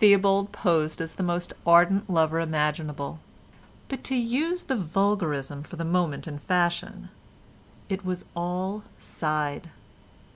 Theobald 0.00 0.50
posed 0.50 1.00
as 1.00 1.14
the 1.14 1.22
most 1.22 1.52
ardent 1.64 2.10
lover 2.10 2.40
imaginable, 2.40 3.20
but, 3.86 4.02
to 4.02 4.16
use 4.16 4.64
the 4.64 4.74
vulgarism 4.74 5.62
for 5.62 5.76
the 5.76 5.84
moment 5.84 6.26
in 6.26 6.40
fashion, 6.40 7.10
it 7.88 8.04
was 8.04 8.24
all 8.34 8.82
"side." 8.98 9.70